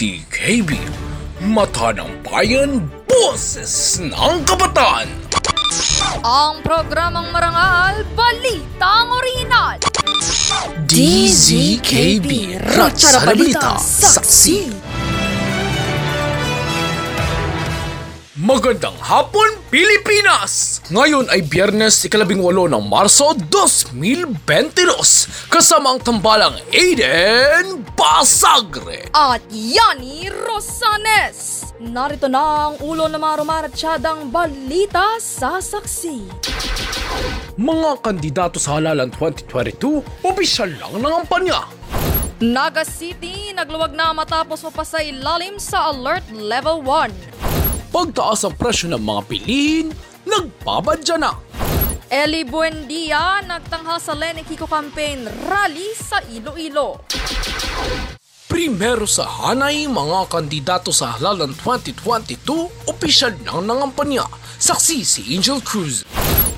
[0.00, 0.80] DZKB
[1.52, 5.04] Mata ng Bayan, Boses ng Kabataan
[6.24, 9.76] Ang programang marangal, balitang orinal.
[10.88, 14.72] DZKB Ratsa na Balita, Saksi
[18.40, 20.79] Magandang hapon, Pilipinas!
[20.90, 24.34] Ngayon ay biyernes ikalabing walo ng Marso 2022
[25.46, 29.06] kasama ang tambalang Aiden Basagre.
[29.14, 31.70] At Yani Rosanes.
[31.78, 36.26] Narito na ang ulo ng mga rumaratsyadang balita sa saksi.
[37.54, 41.70] Mga kandidato sa halalan 2022, opisyal lang ng kampanya.
[42.42, 47.94] Naga City, nagluwag na matapos mapasa ilalim sa Alert Level 1.
[47.94, 49.94] Pagtaas ang presyo ng mga bilihin,
[50.26, 51.32] nagbabadya na.
[52.10, 57.06] Eli Buendia, nagtanghal sa Lenny Kiko Campaign Rally sa Iloilo.
[58.50, 64.26] Primero sa hanay mga kandidato sa halalan 2022, opisyal ng nangampanya.
[64.58, 66.02] Saksi si Angel Cruz.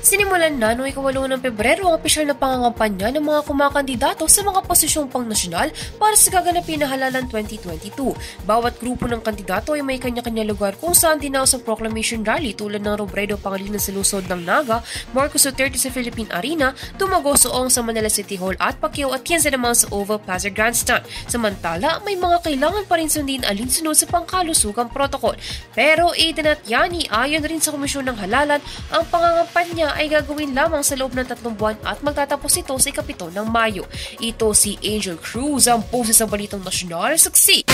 [0.00, 4.64] Sinimulan na noong ikawalo ng Pebrero ang opisyal na pangangampanya ng mga kumakandidato sa mga
[4.64, 5.68] posisyong pang-nasyonal
[6.00, 8.16] para sa gaganapin na halalan 2022.
[8.48, 12.80] Bawat grupo ng kandidato ay may kanya-kanya lugar kung saan dinaos ang proclamation rally tulad
[12.80, 14.80] ng Robredo Pangilinan sa Lusod ng Naga,
[15.12, 19.52] Marcos Duterte sa Philippine Arena, Tumago Soong sa Manila City Hall at Pacquiao at 15
[19.52, 21.04] naman sa Oval Plaza Grandstand.
[21.28, 25.36] Samantala, may mga kailangan pa rin sundin alinsunod sa pangkalusugang protocol.
[25.76, 30.82] Pero Aiden at Yani ayon rin sa Komisyon ng Halalan, ang pangangampanya ay gagawin lamang
[30.82, 33.86] sa loob ng tatlong buwan at magtatapos ito sa ikapito ng Mayo.
[34.18, 37.14] Ito si Angel Cruz, ang poses sa Balitang Nasyonal.
[37.16, 37.66] Saksi!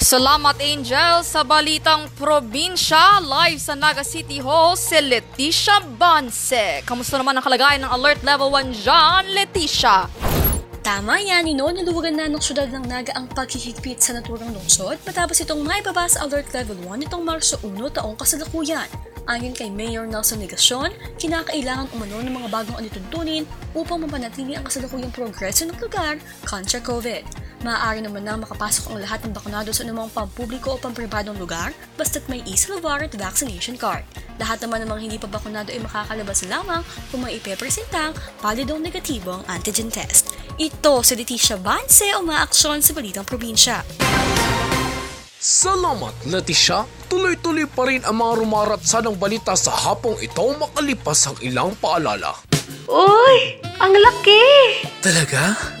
[0.00, 6.80] Salamat Angel sa balitang probinsya live sa Naga City Hall si Leticia Banse.
[6.88, 10.19] Kamusta naman ang kalagayan ng Alert Level 1 dyan, Leticia?
[10.90, 15.38] Tama yan, Nino, naluwagan na ng syudad ng Naga ang paghihigpit sa naturang lungsod matapos
[15.38, 18.90] itong maibaba sa Alert Level 1 nitong Marso 1 taong kasalukuyan.
[19.30, 20.90] Ayon kay Mayor Nelson Negacion,
[21.22, 27.22] kinakailangan umano ng mga bagong alituntunin upang mapanatili ang kasalukuyang progreso ng lugar kontra COVID.
[27.60, 32.24] Maaari naman na makapasok ang lahat ng bakunado sa anumang pampubliko o pampribadong lugar basta't
[32.32, 34.00] may e-Salvar at vaccination card.
[34.40, 36.80] Lahat naman ng mga hindi pa bakunado ay makakalabas lamang
[37.12, 40.32] kung may ipepresentang palidong negatibong antigen test.
[40.56, 43.84] Ito si Leticia Banse umaaksyon sa Balitang Probinsya.
[45.36, 46.88] Salamat, Leticia.
[47.12, 52.40] Tuloy-tuloy pa rin ang mga rumaratsa ng balita sa hapong ito makalipas ang ilang paalala.
[52.88, 53.60] Uy!
[53.80, 54.44] Ang laki!
[55.00, 55.79] Talaga?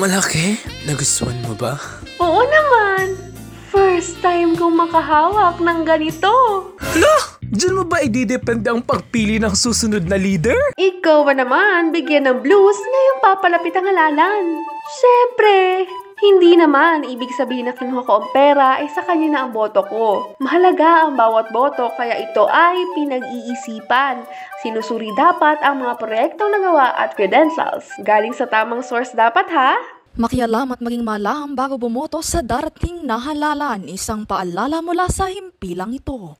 [0.00, 0.56] Malaki?
[0.88, 1.76] Nagustuhan mo ba?
[2.24, 3.20] Oo naman!
[3.68, 6.32] First time kong makahawak ng ganito.
[6.80, 7.36] Hala!
[7.44, 10.56] Diyan mo ba ididepende ang pagpili ng susunod na leader?
[10.80, 14.64] Ikaw ba naman bigyan ng blues ngayong papalapit ang halalan?
[14.96, 15.84] Siyempre,
[16.20, 19.80] hindi naman ibig sabihin na kinuha ko ang pera ay sa kanya na ang boto
[19.88, 20.36] ko.
[20.36, 24.28] Mahalaga ang bawat boto kaya ito ay pinag-iisipan.
[24.60, 27.88] Sinusuri dapat ang mga proyektong nagawa at credentials.
[28.04, 29.80] Galing sa tamang source dapat ha?
[30.20, 33.88] Makialam at maging malam bago bumoto sa darating na halalan.
[33.88, 36.36] Isang paalala mula sa himpilang ito.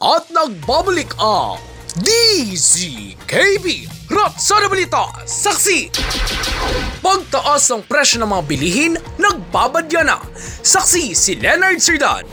[0.00, 5.94] At nagbabalik ang DZKB Ratsa na Balita Saksi.
[6.98, 10.18] Pagtaas ng presyo ng mga bilihin, nagbabadya na.
[10.66, 12.26] Saksi si Leonard Serdan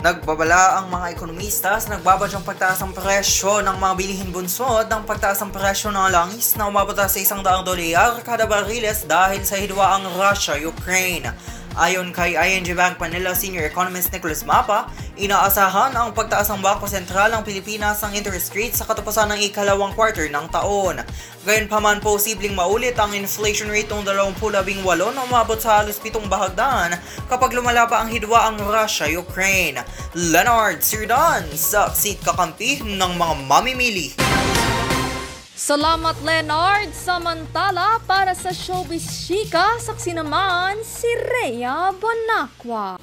[0.00, 5.44] Nagbabala ang mga ekonomista sa nagbabadyang pagtaas ng presyo ng mga bilihin bunsod ng pagtaas
[5.44, 10.08] ng presyo ng langis na umabot sa isang daang dolyar kada bariles dahil sa hidwaang
[10.16, 11.36] Russia-Ukraine.
[11.72, 17.32] Ayon kay ING Bank Manila Senior Economist Nicholas Mapa, inaasahan ang pagtaas ng Bangko Sentral
[17.32, 21.00] ng Pilipinas ng interest rate sa katapusan ng ikalawang quarter ng taon.
[21.48, 24.84] Gayunpaman, posibleng maulit ang inflation rate ng 2018
[25.16, 26.92] na umabot sa halos pitong bahagdan
[27.32, 29.80] kapag lumala pa ang hidwa ang Russia-Ukraine.
[30.12, 34.12] Leonard Sirdan sa seat kakampi ng mga mamimili.
[35.52, 36.96] Salamat Leonard!
[36.96, 42.96] Samantala, para sa Showbiz Chica, saksi naman si Rhea Bonacqua.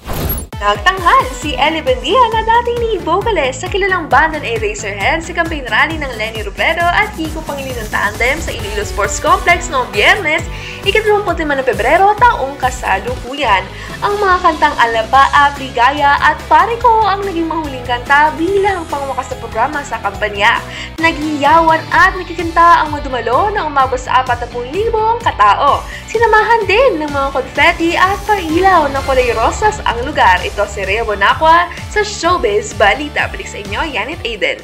[0.60, 5.96] Nagtanghal si Ellie Bendia na dating lead vocalist sa kilalang bandang Eraserhead sa campaign rally
[5.96, 10.44] ng Lenny Robredo at Kiko Pangilinan Tandem sa Iloilo Sports Complex noong biyernes,
[10.84, 13.64] ika-25 ng Pebrero taong kasalukuyan.
[14.04, 19.36] Ang mga kantang Alaba, Abligaya at Pare Ko ang naging mahuling kanta bilang pangwakas na
[19.40, 20.60] programa sa kampanya.
[21.00, 24.92] Naghiyawan at nakikanta ang madumalo na umabot sa 40,000
[25.24, 25.80] katao.
[26.04, 30.36] Sinamahan din ng mga confetti at pailaw na kulay rosas ang lugar.
[30.50, 33.30] Ito si Rhea Bonacqua sa Showbiz Balita.
[33.30, 34.58] Balik sa inyo, Yanit Aiden.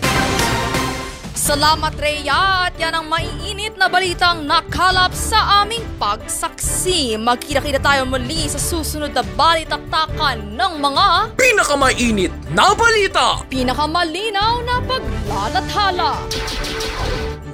[1.31, 7.15] Salamat Rhea at yan ang maiinit na balitang nakalap sa aming pagsaksi.
[7.15, 11.07] Magkita-kita tayo muli sa susunod na balitaktakan ng mga
[11.39, 13.47] Pinakamainit na balita!
[13.47, 16.19] pinakamalinaw na paglalathala.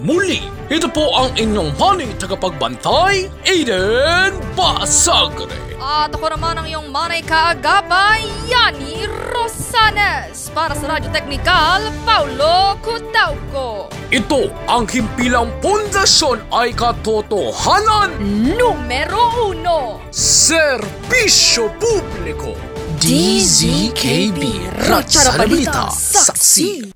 [0.01, 0.41] Muli,
[0.73, 5.72] ito po ang inyong honey tagapagbantay, Aiden Basagre.
[5.83, 9.03] At ako naman ang iyong manay kaagapay, Yani
[9.35, 10.47] Rosanes.
[10.55, 13.91] Para sa Radyo Technical, Paulo Cutauco.
[14.15, 18.15] Ito ang himpilang pundasyon ay katotohanan,
[18.55, 19.99] Numero uno.
[20.15, 22.55] serbisyo publiko.
[23.03, 24.39] DZKB,
[24.87, 26.95] Balita, Balita, Saksi.